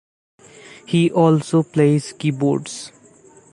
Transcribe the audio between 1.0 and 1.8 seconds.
also